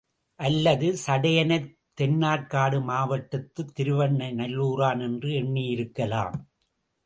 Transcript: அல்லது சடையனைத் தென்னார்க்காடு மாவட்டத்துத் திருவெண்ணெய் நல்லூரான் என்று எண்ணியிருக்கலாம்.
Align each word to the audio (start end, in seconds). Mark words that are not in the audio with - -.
அல்லது 0.39 0.87
சடையனைத் 1.07 1.67
தென்னார்க்காடு 2.01 2.79
மாவட்டத்துத் 2.81 3.73
திருவெண்ணெய் 3.73 4.35
நல்லூரான் 4.35 5.01
என்று 5.01 5.29
எண்ணியிருக்கலாம். 5.29 6.37